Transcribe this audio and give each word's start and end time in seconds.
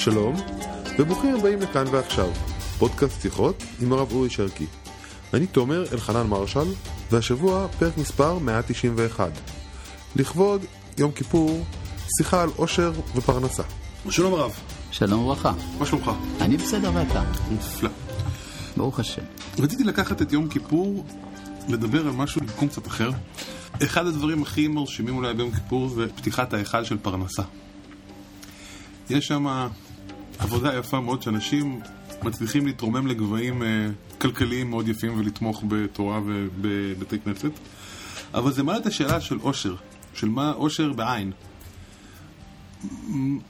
שלום, 0.00 0.36
וברוכים 0.98 1.34
הבאים 1.34 1.60
לכאן 1.60 1.84
ועכשיו, 1.90 2.28
פודקאסט 2.78 3.22
שיחות 3.22 3.62
עם 3.80 3.92
הרב 3.92 4.12
אורי 4.12 4.30
שרקי. 4.30 4.66
אני 5.34 5.46
תומר 5.46 5.84
אלחנן 5.92 6.26
מרשל, 6.26 6.64
והשבוע 7.10 7.68
פרק 7.78 7.98
מספר 7.98 8.38
191. 8.38 9.30
לכבוד 10.16 10.64
יום 10.98 11.12
כיפור, 11.12 11.64
שיחה 12.16 12.42
על 12.42 12.50
עושר 12.56 12.92
ופרנסה. 13.14 13.62
שלום 14.10 14.34
הרב. 14.34 14.52
שלום 14.90 15.20
וברכה. 15.20 15.52
מה 15.78 15.86
שלומך? 15.86 16.10
אני 16.40 16.56
בסדר 16.56 16.90
ואתה? 16.94 17.22
נפלא. 17.52 17.90
ברוך 18.76 19.00
השם. 19.00 19.22
רציתי 19.58 19.84
לקחת 19.84 20.22
את 20.22 20.32
יום 20.32 20.48
כיפור, 20.48 21.04
לדבר 21.68 22.06
על 22.06 22.12
משהו 22.12 22.40
במקום 22.40 22.68
קצת 22.68 22.86
אחר. 22.86 23.10
אחד 23.82 24.06
הדברים 24.06 24.42
הכי 24.42 24.68
מרשימים 24.68 25.16
אולי 25.16 25.34
ביום 25.34 25.50
כיפור 25.50 25.88
זה 25.88 26.06
פתיחת 26.16 26.54
ההיכל 26.54 26.84
של 26.84 26.98
פרנסה. 26.98 27.42
יש 29.10 29.26
שם 29.26 29.46
עבודה 30.40 30.78
יפה 30.78 31.00
מאוד 31.00 31.22
שאנשים 31.22 31.80
מצליחים 32.22 32.66
להתרומם 32.66 33.06
לגבהים 33.06 33.62
אה, 33.62 33.88
כלכליים 34.20 34.70
מאוד 34.70 34.88
יפים 34.88 35.18
ולתמוך 35.18 35.64
בתורה 35.68 36.20
ובבתי 36.26 37.18
כנסת. 37.18 37.50
אבל 38.34 38.52
זה 38.52 38.62
מעלה 38.62 38.78
את 38.78 38.86
השאלה 38.86 39.20
של 39.20 39.36
עושר, 39.42 39.74
של 40.14 40.28
מה 40.28 40.50
עושר 40.50 40.92
בעין. 40.92 41.32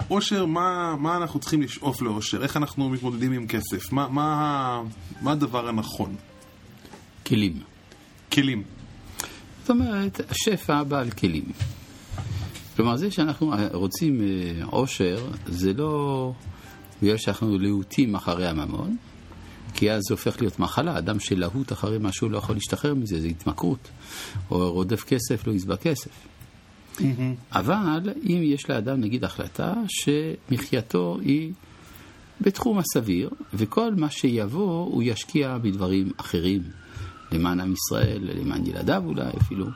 עושר, 0.09 0.47
מה, 0.47 0.97
מה 0.97 1.17
אנחנו 1.17 1.41
צריכים 1.41 1.63
לשאוף 1.63 2.03
לעושר? 2.03 2.43
איך 2.43 2.57
אנחנו 2.57 2.89
מתמודדים 2.89 3.33
עם 3.33 3.47
כסף? 3.47 3.93
מה, 3.93 4.09
מה, 4.09 4.83
מה 5.21 5.33
הדבר 5.33 5.69
הנכון? 5.69 6.17
כלים. 7.27 7.61
כלים. 8.33 8.63
זאת 9.61 9.71
אומרת, 9.71 10.21
השפע 10.31 10.83
בא 10.83 10.99
על 10.99 11.11
כלים. 11.11 11.45
כלומר, 12.77 12.97
זה 12.97 13.11
שאנחנו 13.11 13.53
רוצים 13.73 14.21
אה, 14.21 14.65
עושר, 14.65 15.27
זה 15.47 15.73
לא 15.73 16.33
בגלל 17.03 17.17
שאנחנו 17.17 17.59
להוטים 17.59 18.15
אחרי 18.15 18.47
הממון, 18.47 18.97
כי 19.75 19.93
אז 19.93 20.01
זה 20.09 20.15
הופך 20.15 20.41
להיות 20.41 20.59
מחלה. 20.59 20.99
אדם 20.99 21.21
שלהוט 21.21 21.73
אחרי 21.73 21.99
משהו 22.01 22.29
לא 22.29 22.39
יכול 22.39 22.57
להשתחרר 22.57 22.95
מזה, 22.95 23.21
זה 23.21 23.29
התמכרות. 23.29 23.89
או 24.51 24.73
רודף 24.73 25.05
כסף, 25.05 25.47
לא 25.47 25.53
יסבע 25.53 25.77
כסף. 25.77 26.11
אבל 27.53 28.11
אם 28.27 28.41
יש 28.43 28.71
לאדם 28.71 29.01
נגיד 29.01 29.25
החלטה 29.25 29.75
שמחייתו 29.89 31.19
היא 31.23 31.53
בתחום 32.41 32.79
הסביר, 32.79 33.31
וכל 33.55 33.95
מה 33.95 34.11
שיבוא 34.11 34.85
הוא 34.85 35.03
ישקיע 35.03 35.59
בדברים 35.59 36.11
אחרים, 36.17 36.63
למען 37.33 37.61
עם 37.61 37.73
ישראל, 37.73 38.31
למען 38.35 38.67
ילדיו 38.67 39.03
אולי 39.07 39.31
אפילו, 39.41 39.67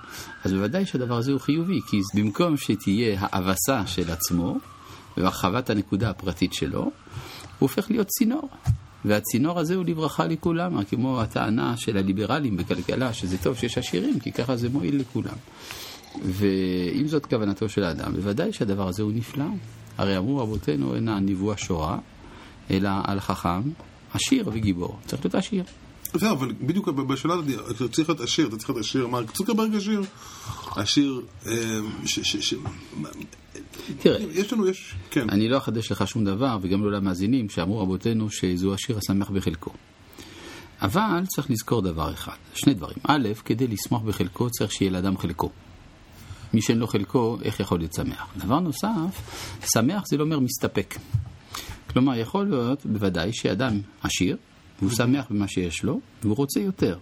אז 0.45 0.53
בוודאי 0.53 0.87
שהדבר 0.87 1.17
הזה 1.17 1.33
הוא 1.33 1.41
חיובי, 1.41 1.81
כי 1.91 2.01
במקום 2.15 2.57
שתהיה 2.57 3.17
האבסה 3.21 3.87
של 3.87 4.11
עצמו 4.11 4.59
והרחבת 5.17 5.71
הנקודה 5.71 6.11
הפרטית 6.11 6.53
שלו, 6.53 6.81
הוא 6.81 6.91
הופך 7.59 7.91
להיות 7.91 8.07
צינור. 8.07 8.49
והצינור 9.05 9.59
הזה 9.59 9.75
הוא 9.75 9.85
לברכה 9.85 10.27
לכולם, 10.27 10.85
כמו 10.85 11.21
הטענה 11.21 11.77
של 11.77 11.97
הליברלים 11.97 12.57
בכלכלה, 12.57 13.13
שזה 13.13 13.39
טוב 13.39 13.57
שיש 13.57 13.79
עשירים, 13.79 14.21
כי 14.21 14.33
ככה 14.33 14.57
זה 14.57 14.69
מועיל 14.69 15.01
לכולם. 15.01 15.37
ואם 16.23 17.09
זאת 17.09 17.27
כוונתו 17.27 17.69
של 17.69 17.85
האדם, 17.85 18.13
בוודאי 18.13 18.53
שהדבר 18.53 18.89
הזה 18.89 19.03
הוא 19.03 19.13
נפלא. 19.13 19.45
הרי 19.99 20.17
אמרו 20.17 20.39
רבותינו, 20.39 20.95
אינה 20.95 21.21
נבואה 21.21 21.57
שואה, 21.57 21.99
אלא 22.71 22.91
על 23.05 23.21
חכם, 23.21 23.63
עשיר 24.15 24.49
וגיבור. 24.53 24.99
צריך 25.07 25.25
להיות 25.25 25.35
עשיר. 25.35 25.65
זהו, 26.15 26.33
אבל 26.33 26.53
בדיוק 26.61 26.89
בשאלה 26.89 27.35
הזאת, 27.35 27.71
אתה 27.71 27.89
צריך 27.89 28.09
להיות 28.09 28.21
עשיר, 28.21 28.47
אתה 28.47 28.57
צריך 28.57 28.71
להיות 28.71 28.85
עשיר, 28.85 29.07
מרק 29.07 29.31
צוקרברג 29.31 29.75
עשיר, 29.75 30.03
עשיר, 30.77 31.21
אה, 31.47 31.53
תראה, 33.99 34.19
יש 34.33 34.53
לנו, 34.53 34.69
יש, 34.69 34.95
כן. 35.11 35.31
אני 35.31 35.49
לא 35.49 35.59
אחדש 35.59 35.93
לך 35.93 36.09
שום 36.09 36.25
דבר, 36.25 36.59
וגם 36.63 36.85
לא 36.85 36.93
למאזינים, 36.93 37.49
שאמרו 37.49 37.81
רבותינו 37.81 38.31
שזהו 38.31 38.75
השיר 38.75 38.99
השמח 38.99 39.31
בחלקו. 39.31 39.71
אבל 40.83 41.23
צריך 41.27 41.51
לזכור 41.51 41.83
דבר 41.83 42.13
אחד, 42.13 42.37
שני 42.55 42.75
דברים. 42.75 42.97
א', 43.03 43.29
כדי 43.45 43.67
לשמוח 43.67 44.03
בחלקו 44.03 44.51
צריך 44.51 44.73
שיהיה 44.73 44.91
לאדם 44.91 45.19
חלקו. 45.19 45.51
מי 46.55 46.63
שאין 46.63 46.79
לו 46.79 46.87
חלקו, 46.87 47.39
איך 47.43 47.61
יכול 47.61 47.79
להיות 47.79 47.95
שמח? 47.95 48.27
דבר 48.37 48.61
נוסף, 48.61 49.21
שמח 49.73 50.03
זה 50.07 50.17
לא 50.17 50.25
אומר 50.25 50.39
מסתפק. 50.39 50.95
כלומר, 51.91 52.15
יכול 52.15 52.47
להיות 52.47 52.87
בוודאי 52.87 53.31
שאדם 53.33 53.81
עשיר, 54.03 54.37
והוא 54.79 54.91
שמח 54.91 55.27
במה 55.31 55.49
שיש 55.49 55.83
לו, 55.83 56.01
והוא 56.23 56.37
רוצה 56.37 56.61
יותר. 56.61 56.99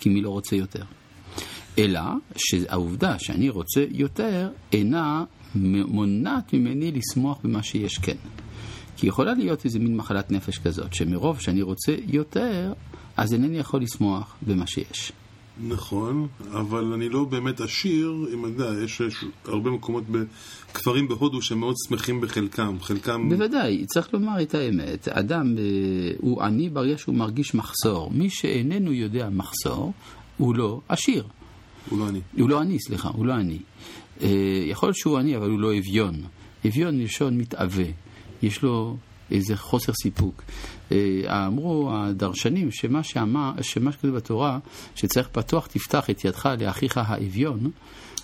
כי 0.00 0.08
מי 0.08 0.20
לא 0.20 0.30
רוצה 0.30 0.56
יותר? 0.56 0.82
אלא 1.78 2.00
שהעובדה 2.36 3.18
שאני 3.18 3.48
רוצה 3.48 3.84
יותר 3.90 4.50
אינה 4.72 5.24
מונעת 5.54 6.52
ממני 6.52 6.92
לשמוח 6.92 7.38
במה 7.44 7.62
שיש 7.62 7.98
כן. 7.98 8.16
כי 8.96 9.06
יכולה 9.06 9.34
להיות 9.34 9.64
איזה 9.64 9.78
מין 9.78 9.96
מחלת 9.96 10.30
נפש 10.30 10.58
כזאת, 10.58 10.94
שמרוב 10.94 11.40
שאני 11.40 11.62
רוצה 11.62 11.94
יותר, 12.06 12.72
אז 13.16 13.32
אינני 13.34 13.58
יכול 13.58 13.82
לשמוח 13.82 14.36
במה 14.42 14.66
שיש. 14.66 15.12
נכון, 15.60 16.28
אבל 16.52 16.92
אני 16.92 17.08
לא 17.08 17.24
באמת 17.24 17.60
עשיר, 17.60 18.14
אם 18.34 18.44
אני 18.44 18.52
יודע, 18.52 18.84
יש, 18.84 19.00
יש 19.00 19.24
הרבה 19.44 19.70
מקומות 19.70 20.04
בכפרים 20.10 21.08
בהודו 21.08 21.42
שמאוד 21.42 21.74
שמחים 21.88 22.20
בחלקם, 22.20 22.76
חלקם... 22.80 23.28
בוודאי, 23.28 23.86
צריך 23.86 24.14
לומר 24.14 24.42
את 24.42 24.54
האמת, 24.54 25.08
אדם 25.08 25.58
אה, 25.58 25.62
הוא 26.18 26.42
עני 26.42 26.68
ברגע 26.68 26.98
שהוא 26.98 27.14
מרגיש 27.14 27.54
מחסור. 27.54 28.10
מי 28.10 28.30
שאיננו 28.30 28.92
יודע 28.92 29.28
מחסור, 29.28 29.92
הוא 30.36 30.56
לא 30.56 30.80
עשיר. 30.88 31.24
הוא 31.90 31.98
לא 31.98 32.08
עני. 32.08 32.20
הוא 32.38 32.50
לא 32.50 32.60
עני, 32.60 32.78
סליחה, 32.80 33.08
הוא 33.08 33.26
לא 33.26 33.32
עני. 33.32 33.58
אה, 34.22 34.28
יכול 34.66 34.86
להיות 34.86 34.96
שהוא 34.96 35.18
עני, 35.18 35.36
אבל 35.36 35.50
הוא 35.50 35.60
לא 35.60 35.78
אביון. 35.78 36.14
אביון 36.66 36.98
מלשון 36.98 37.38
מתאווה. 37.38 37.84
יש 38.42 38.62
לו 38.62 38.96
איזה 39.30 39.56
חוסר 39.56 39.92
סיפוק. 40.02 40.42
אה, 40.92 41.46
אמרו 41.46 41.90
הדרשנים 41.94 42.70
שמה 42.70 43.02
שאמר, 43.02 43.52
שמה 43.62 43.92
שכתוב 43.92 44.10
בתורה, 44.10 44.58
שצריך 44.94 45.28
פתוח 45.28 45.66
תפתח 45.66 46.10
את 46.10 46.24
ידך 46.24 46.48
לאחיך 46.60 46.98
האביון, 46.98 47.70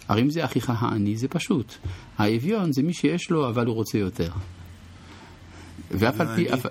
הרי 0.08 0.22
אם 0.22 0.30
זה 0.30 0.44
אחיך 0.44 0.72
העני 0.76 1.16
זה 1.16 1.28
פשוט. 1.28 1.74
האביון 2.18 2.72
זה 2.72 2.82
מי 2.82 2.92
שיש 2.92 3.30
לו 3.30 3.48
אבל 3.48 3.66
הוא 3.66 3.74
רוצה 3.74 3.98
יותר. 3.98 4.30
ואף 5.90 6.20
על 6.20 6.36
פי... 6.36 6.54
אף... 6.54 6.66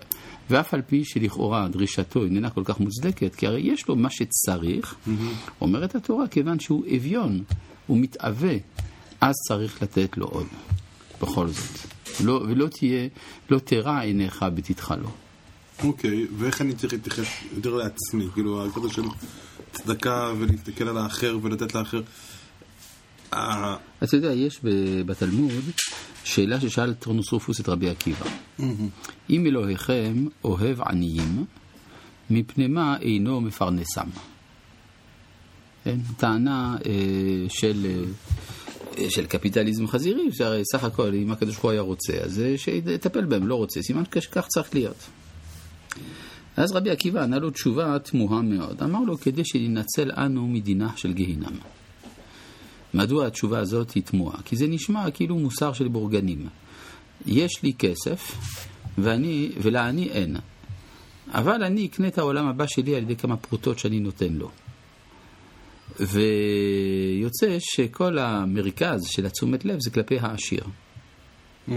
ואף 0.49 0.73
על 0.73 0.81
פי 0.81 1.05
שלכאורה 1.05 1.67
דרישתו 1.67 2.23
איננה 2.23 2.49
כל 2.49 2.61
כך 2.65 2.79
מוצדקת, 2.79 3.35
כי 3.35 3.47
הרי 3.47 3.61
יש 3.61 3.87
לו 3.87 3.95
מה 3.95 4.09
שצריך, 4.09 4.95
mm-hmm. 4.95 5.51
אומרת 5.61 5.95
התורה, 5.95 6.27
כיוון 6.27 6.59
שהוא 6.59 6.85
אביון, 6.95 7.43
הוא 7.87 7.97
מתאווה, 7.97 8.53
אז 9.21 9.35
צריך 9.47 9.83
לתת 9.83 10.17
לו 10.17 10.25
עוד, 10.25 10.47
בכל 11.21 11.47
זאת. 11.47 11.79
לא, 12.23 12.33
ולא 12.33 12.67
תהיה, 12.67 13.07
לא 13.49 13.59
תרע 13.59 13.99
עיניך 13.99 14.45
בתתך 14.53 14.93
לו. 15.01 15.09
אוקיי, 15.83 16.27
ואיך 16.37 16.61
אני 16.61 16.75
צריך 16.75 16.93
להתייחס 16.93 17.27
יותר 17.55 17.75
לעצמי? 17.75 18.27
כאילו, 18.33 18.65
הקטע 18.65 18.89
של 18.89 19.01
צדקה 19.71 20.31
ולהסתכל 20.39 20.87
על 20.87 20.97
האחר 20.97 21.37
ולתת 21.41 21.75
לאחר. 21.75 22.01
אה, 23.33 23.75
אתה 24.03 24.15
יודע, 24.15 24.33
יש 24.33 24.59
בתלמוד 25.05 25.63
שאלה 26.23 26.61
ששאל 26.61 26.93
טרונוס 26.93 27.31
רופוס 27.31 27.59
את 27.59 27.69
רבי 27.69 27.89
עקיבא. 27.89 28.25
אם 29.29 29.45
אלוהיכם 29.45 30.25
אוהב 30.43 30.81
עניים, 30.81 31.45
מפני 32.29 32.67
מה 32.67 32.97
אינו 33.01 33.41
מפרנסם? 33.41 34.07
כן? 35.83 35.99
טענה 36.17 36.77
אה, 36.85 36.91
של, 37.49 37.85
אה, 38.97 39.09
של 39.09 39.25
קפיטליזם 39.25 39.87
חזירי, 39.87 40.31
שהרי 40.31 40.61
סך 40.71 40.83
הכל 40.83 41.13
אם 41.13 41.31
הקדוש 41.31 41.53
ברוך 41.53 41.63
הוא 41.63 41.71
היה 41.71 41.81
רוצה, 41.81 42.13
אז 42.13 42.41
שיטפל 42.57 43.25
בהם, 43.25 43.47
לא 43.47 43.55
רוצה, 43.55 43.81
סימן 43.81 44.03
שכך 44.19 44.47
צריך 44.47 44.73
להיות. 44.73 45.07
אז 46.57 46.71
רבי 46.71 46.89
עקיבא 46.89 47.23
ענה 47.23 47.39
לו 47.39 47.49
תשובה 47.49 47.99
תמוהה 47.99 48.41
מאוד. 48.41 48.83
אמר 48.83 48.99
לו, 48.99 49.17
כדי 49.17 49.41
שננצל 49.45 50.11
אנו 50.11 50.47
מדינה 50.47 50.89
של 50.95 51.13
גיהינם. 51.13 51.57
מדוע 52.93 53.27
התשובה 53.27 53.59
הזאת 53.59 53.91
היא 53.91 54.03
תמוהה? 54.03 54.41
כי 54.45 54.55
זה 54.55 54.67
נשמע 54.67 55.11
כאילו 55.11 55.35
מוסר 55.35 55.73
של 55.73 55.87
בורגנים. 55.87 56.47
יש 57.25 57.63
לי 57.63 57.73
כסף, 57.73 58.37
ואני, 58.97 59.51
ולעני 59.61 60.09
אין. 60.09 60.35
אבל 61.31 61.63
אני 61.63 61.85
אקנה 61.85 62.07
את 62.07 62.17
העולם 62.17 62.47
הבא 62.47 62.65
שלי 62.67 62.95
על 62.95 63.03
ידי 63.03 63.15
כמה 63.15 63.37
פרוטות 63.37 63.79
שאני 63.79 63.99
נותן 63.99 64.33
לו. 64.33 64.51
ויוצא 65.99 67.57
שכל 67.59 68.17
המרכז 68.17 68.99
של 69.07 69.25
התשומת 69.25 69.65
לב 69.65 69.77
זה 69.79 69.91
כלפי 69.91 70.19
העשיר. 70.19 70.63
Mm-hmm. 70.63 71.71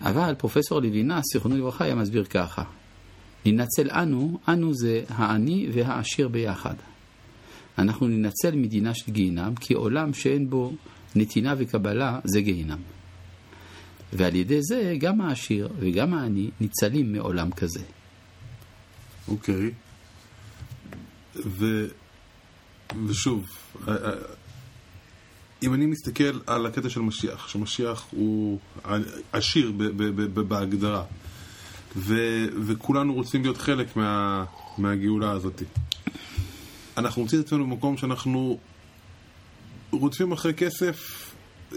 אבל 0.00 0.34
פרופסור 0.38 0.80
לוינס, 0.80 1.24
זיכרונו 1.32 1.56
לברכה, 1.56 1.84
היה 1.84 1.94
מסביר 1.94 2.24
ככה: 2.24 2.62
ננצל 3.46 3.90
אנו, 3.90 4.38
אנו 4.48 4.74
זה 4.74 5.04
העני 5.08 5.68
והעשיר 5.72 6.28
ביחד. 6.28 6.74
אנחנו 7.78 8.08
ננצל 8.08 8.56
מדינה 8.56 8.94
של 8.94 9.12
גיהינם, 9.12 9.54
כי 9.54 9.74
עולם 9.74 10.14
שאין 10.14 10.50
בו 10.50 10.72
נתינה 11.14 11.54
וקבלה 11.58 12.20
זה 12.24 12.40
גיהינם. 12.40 12.78
ועל 14.12 14.34
ידי 14.34 14.58
זה 14.62 14.94
גם 14.98 15.20
העשיר 15.20 15.68
וגם 15.78 16.14
העני 16.14 16.50
ניצלים 16.60 17.12
מעולם 17.12 17.50
כזה. 17.50 17.80
אוקיי. 19.28 19.70
ו... 21.36 21.86
ושוב, 23.06 23.46
אם 25.62 25.74
אני 25.74 25.86
מסתכל 25.86 26.38
על 26.46 26.66
הקטע 26.66 26.90
של 26.90 27.00
משיח, 27.00 27.48
שמשיח 27.48 28.06
הוא 28.10 28.58
עשיר 29.32 29.72
בהגדרה, 30.48 31.04
ו- 31.96 32.16
וכולנו 32.66 33.14
רוצים 33.14 33.42
להיות 33.42 33.56
חלק 33.56 33.96
מה- 33.96 34.44
מהגאולה 34.78 35.30
הזאת. 35.30 35.62
אנחנו 36.96 37.22
מוצאים 37.22 37.40
את 37.40 37.46
עצמנו 37.46 37.64
במקום 37.66 37.96
שאנחנו 37.96 38.58
רודפים 39.90 40.32
אחרי 40.32 40.54
כסף, 40.54 41.30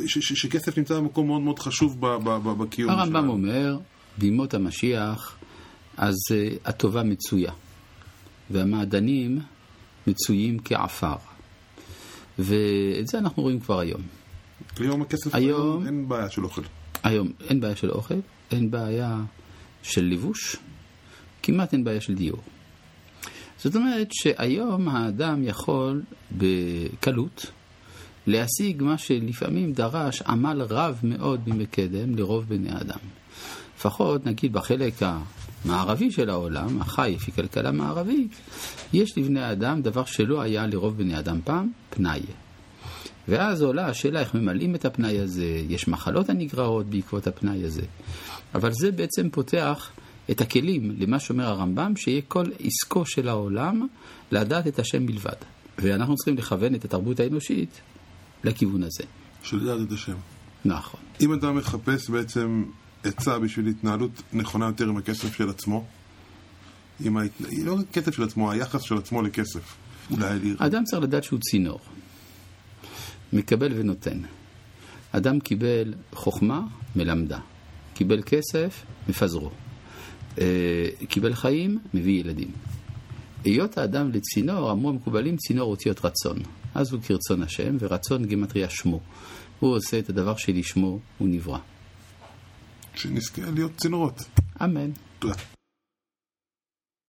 ש- 0.06 0.18
ש- 0.20 0.34
שכסף 0.42 0.78
נמצא 0.78 0.96
במקום 1.00 1.28
מאוד 1.28 1.42
מאוד 1.42 1.60
חשוב 1.60 1.98
ב- 2.00 2.06
ב- 2.24 2.30
ב- 2.50 2.64
בקיום 2.64 2.90
הרמב"ם 2.90 3.06
שלנו. 3.14 3.32
אומר, 3.32 3.78
בימות 4.18 4.54
המשיח, 4.54 5.38
אז 5.98 6.14
uh, 6.30 6.34
הטובה 6.70 7.04
מצויה, 7.04 7.52
והמעדנים 8.50 9.40
מצויים 10.08 10.58
כעפר. 10.66 11.16
ואת 12.40 13.08
זה 13.08 13.18
אנחנו 13.18 13.44
רואים 13.44 13.60
כבר 13.60 13.80
היום. 13.80 14.02
היום 14.80 15.02
הכסף, 15.02 15.36
היום- 15.36 15.62
היום 15.62 15.86
אין 15.88 16.08
בעיה 16.10 16.30
של 16.30 16.44
אוכל. 16.44 16.62
היום 17.04 17.32
אין 17.50 17.60
בעיה 17.62 17.76
של 17.76 17.92
אוכל, 17.92 18.14
אין 18.52 18.72
בעיה 18.72 19.18
של 19.88 20.06
לבוש, 20.06 20.56
כמעט 21.44 21.74
אין 21.74 21.84
בעיה 21.84 22.02
של 22.02 22.16
דיור. 22.16 22.40
זאת 23.58 23.76
אומרת 23.76 24.08
שהיום 24.12 24.90
האדם 24.90 25.44
יכול 25.44 26.02
בקלות 26.38 27.52
להשיג 28.28 28.84
מה 28.84 28.98
שלפעמים 28.98 29.74
דרש 29.74 30.22
עמל 30.22 30.62
רב 30.62 31.00
מאוד 31.04 31.42
ממקדם 31.48 32.16
לרוב 32.16 32.46
בני 32.48 32.72
אדם. 32.72 33.00
לפחות 33.78 34.26
נגיד 34.26 34.54
בחלק 34.54 34.94
המערבי 35.00 36.12
של 36.12 36.30
העולם, 36.30 36.82
החי 36.82 37.14
לפי 37.16 37.32
כלכלה 37.32 37.72
מערבית, 37.72 38.32
יש 38.94 39.18
לבני 39.18 39.42
האדם 39.42 39.82
דבר 39.82 40.06
שלא 40.06 40.42
היה 40.42 40.68
לרוב 40.68 40.98
בני 40.98 41.20
אדם 41.20 41.40
פעם, 41.44 41.72
פנאי. 41.90 42.22
ואז 43.28 43.62
עולה 43.62 43.88
השאלה 43.88 44.20
איך 44.20 44.36
ממלאים 44.36 44.76
את 44.76 44.86
הפנאי 44.86 45.20
הזה, 45.20 45.64
יש 45.70 45.88
מחלות 45.88 46.30
הנגרעות 46.30 46.86
בעקבות 46.86 47.28
הפנאי 47.28 47.64
הזה. 47.64 47.82
אבל 48.56 48.72
זה 48.74 48.92
בעצם 48.92 49.30
פותח 49.30 49.92
את 50.32 50.42
הכלים 50.42 50.96
למה 51.00 51.20
שאומר 51.20 51.46
הרמב"ם, 51.46 51.96
שיהיה 51.96 52.22
כל 52.28 52.46
עסקו 52.60 53.06
של 53.06 53.28
העולם 53.28 53.88
לדעת 54.32 54.68
את 54.68 54.80
השם 54.80 55.06
בלבד. 55.06 55.36
ואנחנו 55.78 56.16
צריכים 56.16 56.38
לכוון 56.38 56.76
את 56.76 56.86
התרבות 56.86 57.20
האנושית 57.20 57.82
לכיוון 58.44 58.84
הזה. 58.84 59.04
של 59.44 59.58
לדעת 59.58 59.88
את 59.88 59.92
השם. 59.92 60.16
נכון. 60.66 61.00
אם 61.22 61.34
אדם 61.34 61.58
מחפש 61.58 62.10
בעצם 62.10 62.64
עצה 63.04 63.40
בשביל 63.40 63.68
התנהלות 63.68 64.22
נכונה 64.34 64.66
יותר 64.66 64.86
עם 64.90 64.98
הכסף 64.98 65.36
של 65.36 65.50
עצמו, 65.50 65.86
עם 67.00 67.18
ההת... 67.18 67.32
לא 67.64 67.78
הכסף 67.90 68.16
של 68.16 68.24
עצמו, 68.24 68.52
היחס 68.52 68.82
של 68.82 68.98
עצמו 68.98 69.22
לכסף. 69.22 69.76
אולי 70.12 70.40
לי... 70.40 70.54
אדם 70.58 70.84
צריך 70.84 71.04
לדעת 71.04 71.24
שהוא 71.24 71.40
צינור, 71.40 71.80
מקבל 73.34 73.72
ונותן. 73.76 74.22
אדם 75.12 75.40
קיבל 75.40 75.94
חוכמה, 76.14 76.62
מלמדה. 76.96 77.40
קיבל 77.94 78.22
כסף, 78.26 78.86
מפזרו. 79.10 79.50
אה, 80.40 80.90
קיבל 81.08 81.34
חיים, 81.34 81.80
מביא 81.94 82.20
ילדים. 82.20 82.52
היות 83.44 83.78
האדם 83.78 84.12
לצינור, 84.12 84.72
אמרו 84.72 84.90
המקובלים, 84.90 85.38
צינור 85.38 85.72
אותיות 85.72 86.06
רצון. 86.06 86.38
אז 86.76 86.94
הוא 86.94 87.02
כרצון 87.02 87.42
השם, 87.42 87.78
ורצון 87.80 88.26
גימטריה 88.26 88.70
שמו. 88.70 89.00
הוא 89.60 89.76
עושה 89.76 90.00
את 90.00 90.10
הדבר 90.10 90.36
שלשמו 90.38 91.00
הוא 91.18 91.28
נברא. 91.28 91.60
שנזכה 92.96 93.52
להיות 93.52 93.72
צינורות. 93.78 94.24
אמן. 94.64 94.90
תודה. 95.20 95.57